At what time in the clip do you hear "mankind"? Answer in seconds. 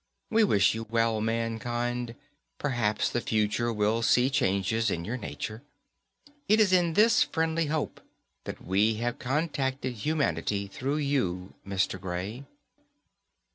1.21-2.15